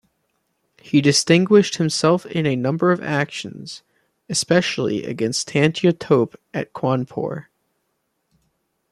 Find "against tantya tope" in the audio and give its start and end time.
5.03-6.35